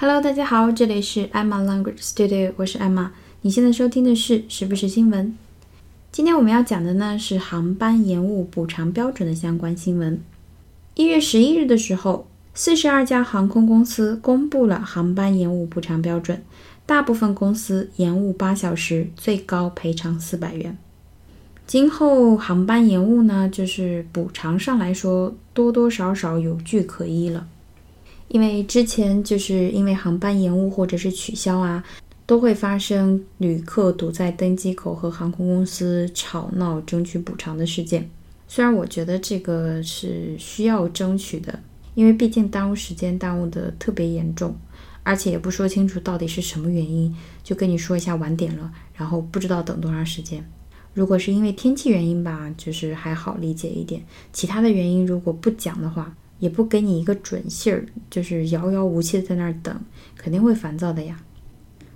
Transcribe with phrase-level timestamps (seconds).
[0.00, 3.08] Hello，大家好，这里是 Emma Language Studio，我是 Emma。
[3.42, 5.36] 你现在收听的是时不时新闻。
[6.12, 10.20] 今天我们要讲的呢是航班延误补偿标准的相关新闻。
[10.94, 16.44] 一月十一日的时候，四十二家航空公司公布了航班延误补偿标准，
[16.86, 20.78] 大部分公司延误八小时，最高赔偿四百元。
[21.66, 27.48] 今后航班延误呢，就是补偿上来说，多多少少有据可依了。
[28.28, 31.82] 因为之前就是因为航班延误或者是取消啊，
[32.26, 38.08] 都会发生旅客堵在登机口和航空公司吵闹争取补偿的事件。
[38.46, 41.58] 虽然我觉得这个是需要争取的，
[41.94, 44.54] 因为毕竟耽误时间耽误的特别严重，
[45.02, 50.46] 而且也不说清楚到底是什么原因，就跟你说一下晚点了，然后不知道等多长时间。
[50.92, 54.02] 如果是因为天气原因吧，就是还好理解一点，
[54.34, 56.14] 其他的原因如果不讲的话。
[56.38, 59.74] 也不给你一个准信儿，就是遥遥无期的在那儿等，
[60.16, 61.20] 肯定会烦躁的呀。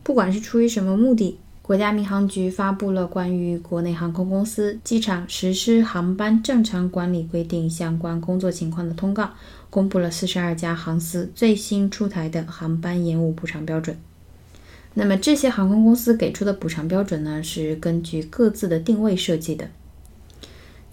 [0.02, 9.30] 不管是出于什么目的，国家民航局发布了关于国内航空公司、机场实施航班正常管理规定相关工作情况的通告，
[9.71, 13.96] 公布了四十二家航司最新出台的航班延误补偿标准。
[14.95, 19.71] 那么这些航空公司给出的补偿标准呢，是根据各自的定位设计的。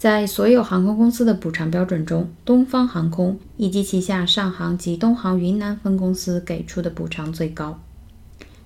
[0.00, 7.78] 在所有航空公司的补偿标准中，东方航空以及旗下上航及东航云南分公司给出的补偿最高，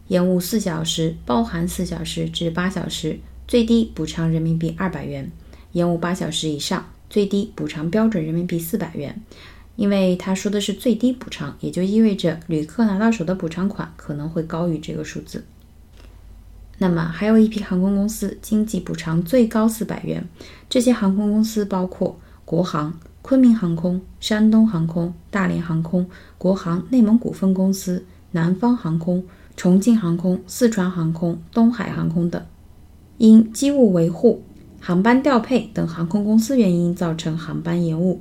[0.06, 3.18] 延误四小时（包含四小时至八小时），
[3.48, 5.24] 最低补偿人民币二百元；
[5.72, 9.20] 延误八小时以上，最低补偿标准人民币四百元。
[9.74, 15.44] 因为他说的是最低补偿，也就意味着旅客拿到手的补偿款可能会高于这个数字。
[16.78, 20.27] 那么还有一批航空公司经济补偿最高四百元，
[20.69, 29.25] 这些航空公司包括国航、昆明航空、山东航空、大连航空、国航内蒙古分公司、南方航空、
[29.56, 32.42] 重庆航空、四川航空、东海航空等，
[33.19, 34.42] 因机务维护、
[34.81, 38.21] 航班调配等航空公司原因造成航班延误，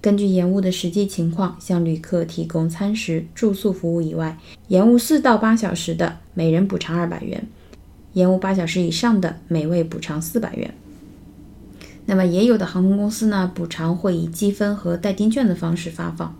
[0.00, 4.38] 根据延误的实际情况向旅客提供餐食、住宿服务以外，
[4.68, 7.46] 延误四到八小时的，每人补偿二百元。
[8.12, 10.74] 延误八小时以上的，每位补偿四百元。
[12.06, 16.34] 那么，也有的航空公司呢，补偿会以积分和代金券的方式发放。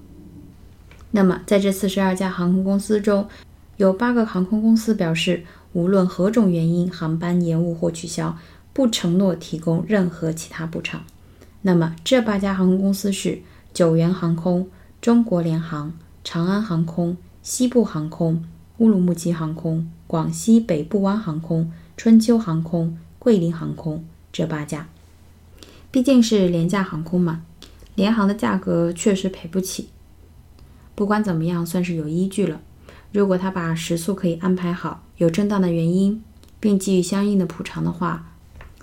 [1.13, 3.29] 那么，在这四十二家航空公司中，
[3.77, 8.37] 有八个航空公司表示，无论何种原因，航班延误或取消，
[8.73, 11.03] 不承诺提供任何其他补偿。
[11.63, 13.41] 那么，这八家航空公司是
[13.73, 14.69] 九元航空、
[15.01, 15.93] 中国联航、
[16.25, 18.45] 长安航空、西部航空、
[18.79, 19.89] 乌鲁木齐航空。
[20.10, 24.88] 广西北部湾航空、春秋航空、桂林航空这八家，
[25.93, 27.44] 毕竟是廉价航空嘛，
[27.94, 29.91] 联航的价格确实赔不起。
[30.97, 32.60] 不管怎么样，算是有依据了。
[33.12, 36.21] 如果他把食宿可以安排好，有正当的原因，
[36.59, 38.32] 并给予相应的补偿的话，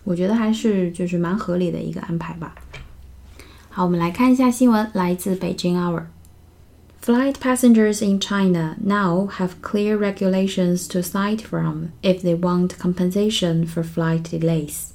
[0.05, 2.55] 我觉得还是就是蛮合理的一个安排吧。
[3.67, 6.03] 好，我们来看一下新闻，来自北京 Hour。
[6.97, 13.81] Flight passengers in China now have clear regulations to cite from if they want compensation for
[13.83, 14.93] flight delays.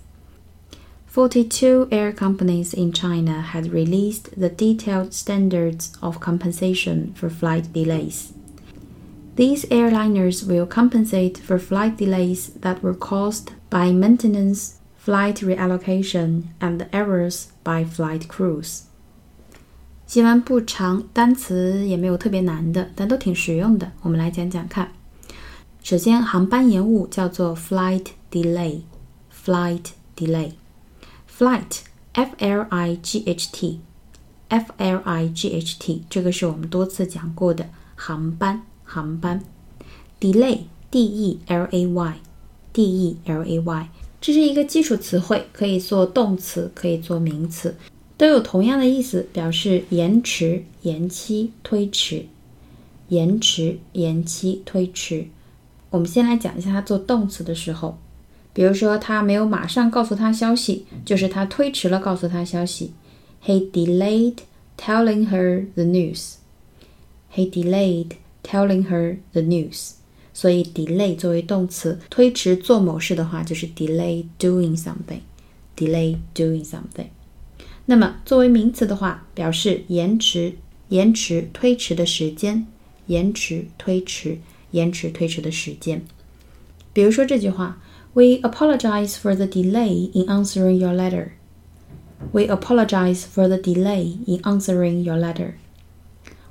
[1.06, 8.32] 42 air companies in China had released the detailed standards of compensation for flight delays.
[9.36, 16.86] These airliners will compensate for flight delays that were caused by maintenance, flight reallocation, and
[16.92, 18.84] errors by flight crews.
[20.12, 23.90] 新闻不长，单词也没有特别难的，但都挺实用的。
[24.02, 24.92] 我们来讲讲看。
[25.82, 29.84] 首先，航班延误叫做 flight delay，flight
[30.14, 39.42] delay，flight，f l i g h t，f l i g h t，这个是我们多次讲过的航班，航班。
[40.20, 43.88] delay，d e l a y，d e l a y，
[44.20, 47.74] 这是一个基础词汇，可以做动词，可以做名词。
[48.22, 52.26] 都有同样的意思，表示延迟、延期、推迟。
[53.08, 55.26] 延迟、延期、推迟。
[55.90, 57.98] 我们先来讲一下它做动词的时候，
[58.52, 62.92] 比如说他没有马上告诉他消息，就是他推迟了告诉他消息。
[63.44, 64.36] He delayed
[64.78, 66.34] telling her the news.
[67.34, 68.12] He delayed
[68.44, 69.94] telling her the news.
[70.32, 75.22] 所以 delay 作为动词，推迟做某事的话，就是 delay doing something.
[75.76, 77.08] Delay doing something.
[77.85, 80.55] 那么作为名词的话，表示延迟、
[80.89, 82.65] 延迟、推迟的时间，
[83.05, 84.39] 延迟、推迟、
[84.71, 86.03] 延迟、推迟的时间。
[86.93, 87.77] 比如说这句话：
[88.13, 91.29] We apologize for the delay in answering your letter.
[92.31, 95.53] We apologize for the delay in answering your letter.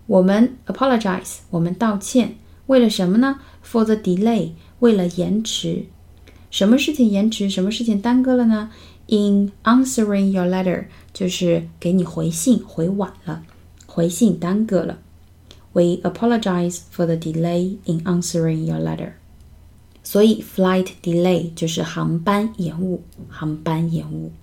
[0.06, 2.36] 我们 apologize，我们道歉
[2.66, 3.40] 为了什么呢？
[3.64, 5.86] For the delay，为了延迟。
[6.51, 7.49] 什么事情延迟？
[7.49, 8.69] 什么事情耽搁了呢
[9.07, 13.41] ？In answering your letter，就是给你回信回晚了，
[13.87, 14.99] 回信耽搁了。
[15.73, 19.13] We apologize for the delay in answering your letter。
[20.03, 24.33] 所以 flight delay 就是航班延误，航班延误。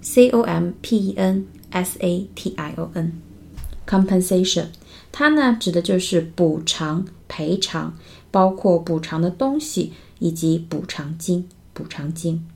[0.00, 4.66] n，c o m p e n s a t i o n，compensation，
[5.10, 7.96] 它呢指的就是补偿、赔偿，
[8.30, 12.46] 包括补偿的东西以及补偿金，补偿金。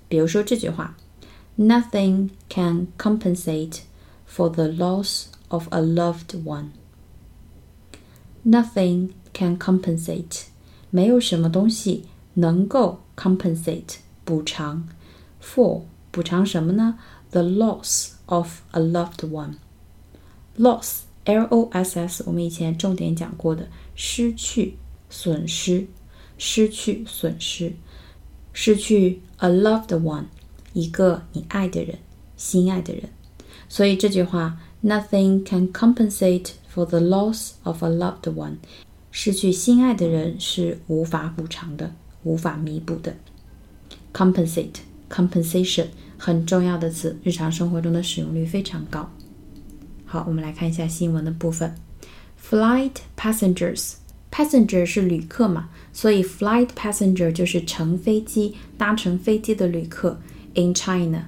[0.08, 0.96] 比如说这句话，
[1.58, 3.80] Nothing can compensate
[4.28, 6.70] for the loss of a loved one.
[8.44, 10.44] Nothing can compensate，
[10.90, 13.96] 没有什么东西能够 compensate。
[14.24, 14.88] 补偿，
[15.42, 15.82] for
[16.12, 16.98] 补偿什么呢？
[17.30, 19.54] The loss of a loved one.
[20.56, 24.76] Loss, L-O-S-S，我们以前重点讲过的，失去、
[25.08, 25.88] 损失、
[26.38, 27.74] 失去、损失、
[28.57, 30.23] 失去 a loved one，
[30.71, 31.99] 一个你爱的人、
[32.37, 33.03] 心爱的人。
[33.67, 38.55] 所以这句话，Nothing can compensate for the loss of a loved one。
[39.11, 41.93] 失去心爱的人是无法补偿的，
[42.23, 43.17] 无法弥补的。
[44.13, 44.75] compensate
[45.09, 45.87] compensation
[46.17, 49.11] 很重要的词，日常生活中的使用率非常高。
[50.05, 51.75] 好，我们来看一下新闻的部分。
[52.41, 53.95] Flight passengers
[54.34, 60.20] passenger 是旅客嘛，所以 flight passenger 就是乘飞机、搭乘飞机的旅客。
[60.54, 61.26] In China，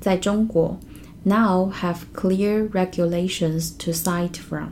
[0.00, 0.78] 在中国，
[1.24, 4.70] now have clear regulations to sight from。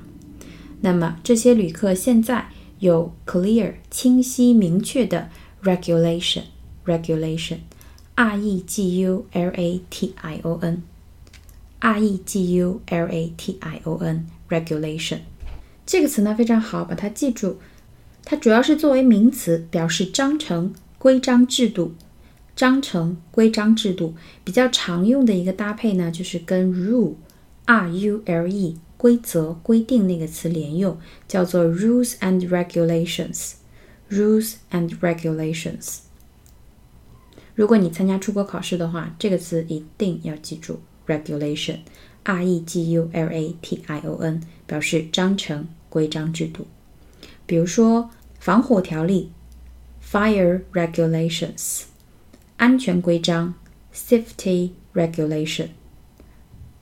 [0.80, 2.48] 那么这些旅客现在
[2.78, 5.28] 有 clear 清晰明确的
[5.62, 7.58] regulation。regulation,
[8.16, 10.82] r e g u l a t i o n,
[11.78, 15.18] r e g u l a t i o n, regulation
[15.86, 17.58] 这个词呢非常好，把它记住。
[18.25, 21.93] 它主要是作为名词，表示章程、规章制度。
[22.55, 27.15] 章程、规章制度比较常用的一个搭配呢，就是跟 rule,
[27.65, 33.55] r u l e 规则、规定那个词连用，叫做 rules and regulations,
[34.09, 35.97] rules and regulations。
[37.53, 46.65] 如果你参加出国考试的话，这个词一定要记住：regulation，r e g u l a t i o n，表示章程、规章制度。
[47.45, 48.09] 比如说
[48.39, 49.31] 防火条例
[50.03, 51.83] ：fire regulations，
[52.57, 53.53] 安全规章
[53.93, 55.69] ：safety regulation。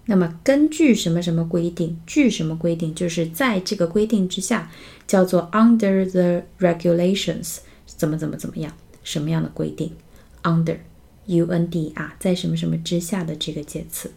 [0.05, 4.69] 那么根据什么什么规定，据什么规定，就是在这个规定之下，
[5.07, 8.73] 叫做 under the regulations，怎么怎么怎么样，
[9.03, 9.95] 什么样的规定
[10.43, 10.79] ？under
[11.25, 14.11] u n d 啊，在什么什么之下的这个介词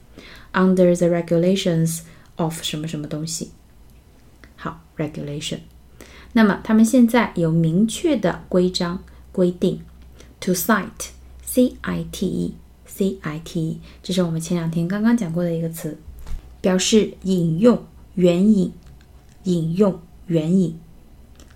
[0.53, 2.01] ，under the regulations
[2.35, 3.53] of 什么什么东西。
[4.57, 5.61] 好，regulation。
[6.37, 9.03] 那么他们现在有明确的规章
[9.33, 9.81] 规定
[10.39, 15.97] ，to cite，c i t e，c i t e，这是我们前两天刚刚讲过的一个词，
[16.61, 17.83] 表示引用、
[18.17, 18.71] 援引、
[19.45, 20.79] 引用、援引，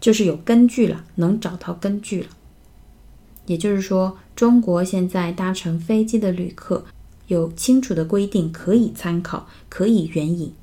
[0.00, 2.28] 就是有根据了，能找到根据了。
[3.44, 6.86] 也就是说，中国现在搭乘飞机的旅客
[7.26, 10.54] 有清楚的规定可以参考，可以援引。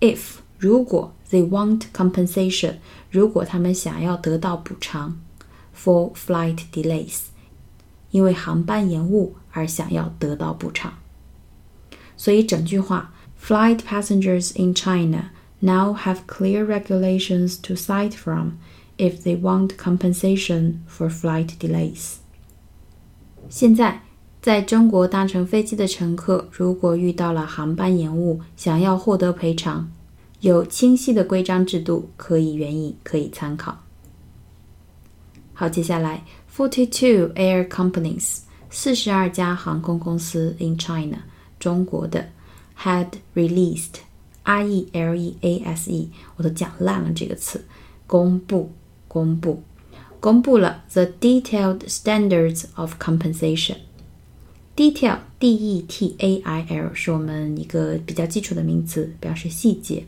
[0.00, 2.75] If 如果 they want compensation，
[3.09, 5.19] 如果他们想要得到补偿，
[5.75, 7.21] for flight delays，
[8.11, 10.93] 因为航班延误而想要得到补偿。
[12.17, 21.49] 所以整句话，flight passengers in China now have clear regulations to cite from。if they want compensation for flight
[21.59, 22.15] delays。
[23.49, 24.01] 现在，
[24.41, 29.91] 在中国搭乘飞机的乘客，如果遇到了航班延误，想要获得赔偿，
[30.40, 33.82] 有清晰的规章制度可以援引，可以参考。
[35.52, 41.18] 好，接下来，forty-two air companies，四十二家航空公司 in China，
[41.58, 42.28] 中国的
[42.78, 47.64] ，had released，r e l e a s e，我都讲烂了这个词，
[48.06, 48.72] 公布。
[49.12, 49.64] 公布，
[50.20, 53.78] 公布了 the detailed standards of compensation。
[54.76, 60.06] detail d e t a i l 是我们一个比较基础的名词，表示细节。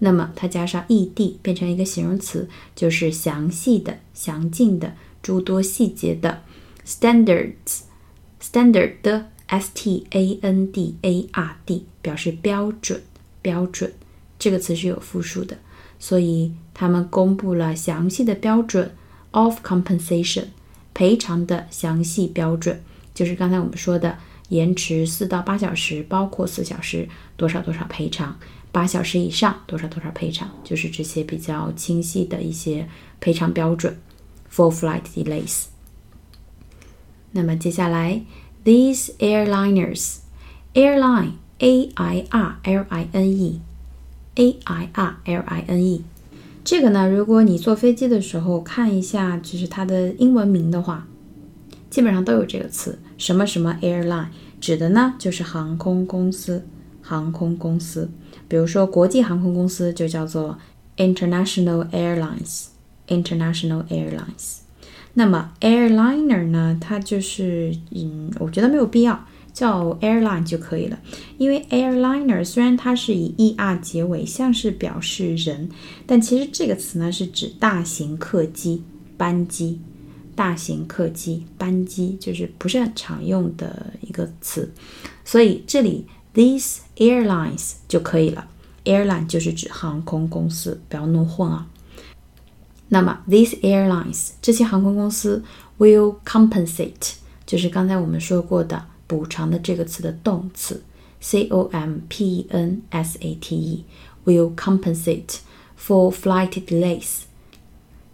[0.00, 6.42] 那么它加上 e d 变成一个形容词，就是详细的、详尽的、诸多细节的。
[6.84, 13.00] Standards，standard 的 s t a n d a r d 表示标准，
[13.42, 13.92] 标准
[14.38, 15.58] 这个词是有复数的，
[15.98, 18.96] 所以他们公布了详细的标准
[19.32, 20.46] of compensation
[20.94, 22.82] 赔偿的详细标准，
[23.14, 28.36] 就是刚才我们说的延迟四到八小时，包括四小时多少多少赔偿，
[28.72, 33.98] 八小时以上多少多少赔偿，就是这些比较清晰的一些赔偿标准
[34.52, 35.64] for flight delays。
[37.32, 38.22] 那么接下来
[38.64, 43.60] ，these airliners，airline a i r l i n e
[44.34, 46.04] a i r l i n e，
[46.64, 51.08] 这个呢，如果你坐飞机的时候看一下，就是它的英文名的话，
[51.90, 54.28] 基本上都有这个词，什么什么 airline，
[54.60, 56.64] 指的呢就是航空公司，
[57.02, 58.08] 航空公司。
[58.50, 60.58] 比如说国际航空公司就叫做
[60.96, 64.56] international airlines，international airlines。
[65.14, 66.76] 那么 airliner 呢？
[66.80, 70.98] 它就是，嗯，我觉得没有必要叫 airline 就可以了，
[71.38, 75.68] 因为 airliner 虽然它是以 er 结尾，像是表示人，
[76.06, 78.82] 但其实这个词呢是指大型客机
[79.16, 79.80] 班机，
[80.34, 84.72] 大型客机班机就是不是很常用的一个词，
[85.24, 88.46] 所以这里 these airlines 就可以了
[88.84, 91.66] ，airline 就是指航空公司，不要弄混啊。
[92.88, 95.44] 那么，these airlines 这些航空公司
[95.78, 97.12] will compensate，
[97.46, 100.82] 就是刚才我们说过的补偿的这个词的动词
[101.20, 105.38] ，c o m p e n s a t e，will compensate
[105.78, 107.22] for flight delays。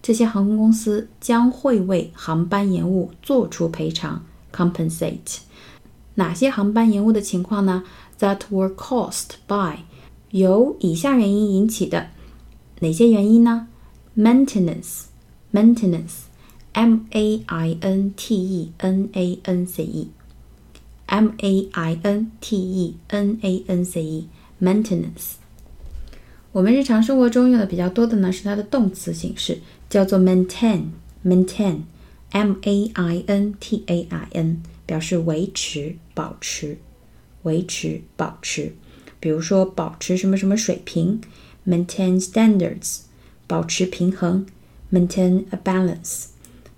[0.03, 5.39] 这些航空公司将会为航班延误做出赔偿，compensate。
[6.15, 7.83] 哪些航班延误的情况呢
[8.19, 9.81] ？That were caused by
[10.31, 12.09] 由以下原因引起的，
[12.81, 13.69] 哪些原因呢
[14.17, 15.05] ？maintenance
[15.53, 16.25] maintenance
[16.73, 20.09] m a i n t e n a n c e
[21.07, 24.29] m a i n t e n a n c e
[24.61, 25.35] maintenance
[26.53, 30.85] 我们日常生活中用的比较多的呢是它的动词形式，叫做 maintain
[31.25, 31.83] maintain
[32.31, 36.79] m a i n t a i n 表示维持、保持、
[37.46, 38.74] 维持、保持。
[39.20, 41.22] 比如说保持什么什么水平，
[41.68, 43.02] maintain standards。
[43.48, 44.46] 保持平衡，
[44.94, 46.28] maintain a balance，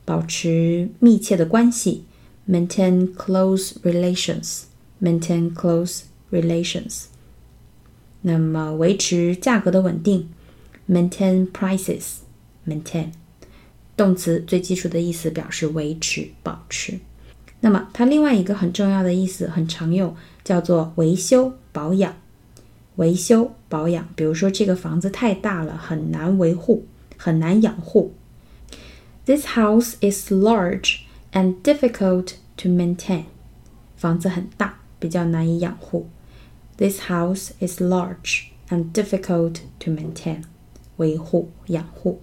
[0.05, 2.03] 保持密切的关系，
[2.49, 7.03] maintain close relations，maintain close relations。
[8.23, 10.29] 那么维持价格的稳定，
[10.89, 13.11] maintain prices，maintain。
[13.95, 16.99] 动词最基础的意思表示维持、保持。
[17.60, 22.14] 那么它另外一个很重要的意思很常用，叫做维修、保养。
[22.96, 26.84] 维修保养，比如说这个房子太大了，很难维护，
[27.16, 28.12] 很难养护。
[29.24, 31.00] This house is large
[31.32, 33.24] and difficult to maintain。
[33.96, 36.08] 房子很大，比较难以养护。
[36.76, 40.42] This house is large and difficult to maintain。
[40.96, 42.20] 维护、养护。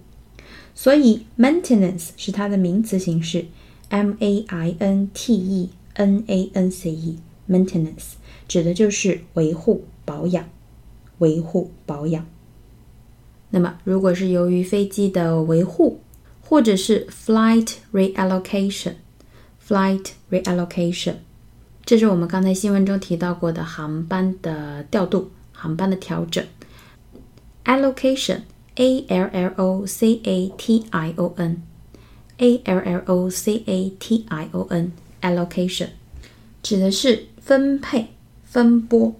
[0.74, 3.46] 所以 maintenance 是它的名词形式
[3.88, 7.18] ，m a i n t e n a n c e。
[7.48, 8.14] maintenance
[8.48, 10.48] 指的就是维护、保养。
[11.18, 12.26] 维护保养。
[13.50, 16.00] 那么，如果是由于飞机的维护，
[16.42, 21.14] 或者是 flight reallocation，flight reallocation，
[21.84, 26.44] 这是我们刚才新闻中提到过的航班的调度、航班的调整。
[27.64, 28.40] allocation
[28.74, 31.62] A L L O C A T I O N
[32.37, 35.89] n，a l l o c a t i o n，allocation
[36.63, 39.15] 指的是分配、分拨、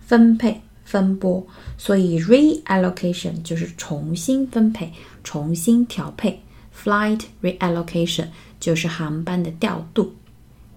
[0.00, 0.62] 分配。
[0.86, 1.44] 分拨，
[1.76, 4.92] 所以 reallocation 就是重新分配、
[5.24, 6.38] 重新调配；
[6.72, 8.28] flight reallocation
[8.60, 10.12] 就是航班的调度，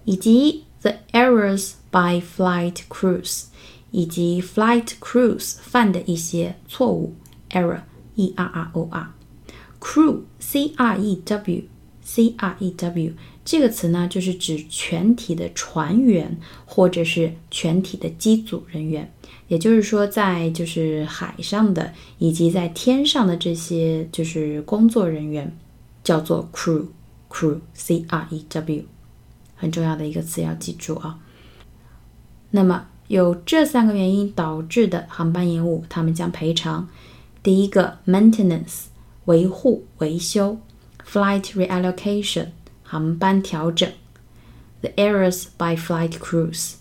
[0.04, 3.44] 以及 the errors by flight crews
[3.92, 7.14] 以及 flight crews 犯的一些错误
[7.50, 7.82] error
[8.16, 9.14] e r r o r
[9.80, 11.62] crew c r e w
[12.05, 13.11] c r e w
[13.43, 19.11] 这个词呢，就是指全体的船员或者是全体的机组人员。
[19.47, 25.55] 也就是说，在就是海上的以及在天上的这些就是工作人员，
[26.03, 28.85] 叫做 crew，crew，c r e w，
[29.55, 31.19] 很重要的一个词要记住啊。
[32.51, 36.87] 那么有这三个原因导致的航班延误，他们将赔偿：
[37.43, 38.85] 第一个 maintenance，
[39.25, 40.57] 维护维修
[41.04, 42.48] ；flight reallocation，
[42.82, 43.90] 航班调整；
[44.80, 46.74] the errors by flight crews。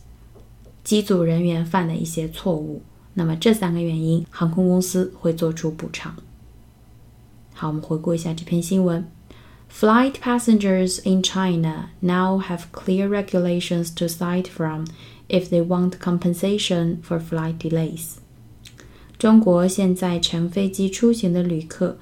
[0.83, 2.81] 机组人员犯的一些错误，
[3.13, 6.15] 那么这三个原因，航空公司会做出补偿。
[7.53, 9.05] 好，我们回顾一下这篇新闻
[9.71, 14.85] Flight passengers in China now have clear regulations to cite from
[15.27, 18.15] if they want compensation for flight delays.
[19.19, 21.99] 中国现在乘飞机出行的旅客，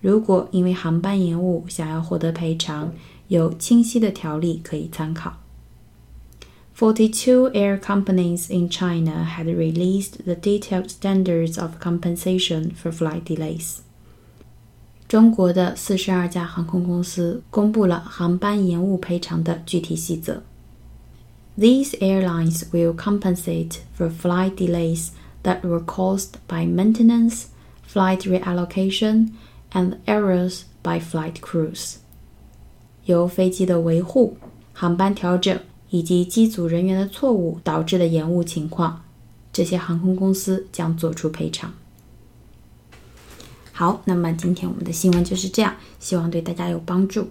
[0.00, 2.92] 如果因为航班延误想要获得赔偿，
[3.28, 5.38] 有清晰的条例可以参考。
[6.76, 13.78] Forty-two air companies in China had released the detailed standards of compensation for flight delays.
[15.06, 20.42] 中国的四十二家航空公司公布了航班延误赔偿的具体细则。
[21.56, 25.10] These airlines will compensate for flight delays
[25.44, 27.44] that were caused by maintenance,
[27.88, 29.28] flight reallocation,
[29.71, 31.95] and errors by flight crews.
[33.05, 34.37] 由飞机的维护、
[34.73, 35.59] 航班调整
[35.89, 39.03] 以及机组人员的错误导致的延误情况，
[39.51, 41.73] 这些航空公司将做出赔偿。
[43.71, 47.29] 好，那么今天我们的新闻就是这样，希望对大家有帮助。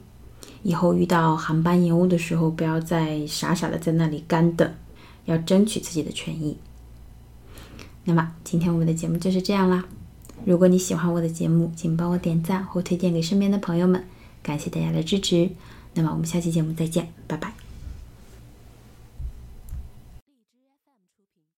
[0.65, 4.75] 以后遇到航班延误的时候，不要再傻傻的在那里干等，
[5.27, 6.57] 要争取自己的权益。
[8.03, 9.85] 那么今天我们的节目就是这样啦。
[10.45, 14.05] 如果你喜欢我的节目，请帮我点赞或推荐给身边的朋友们，
[14.43, 15.51] 感谢大家的支持。
[15.95, 17.68] 那么我们下期节目再见，拜拜。